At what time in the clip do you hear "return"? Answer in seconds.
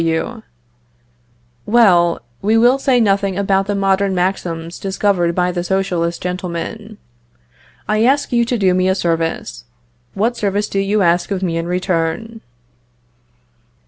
11.67-12.41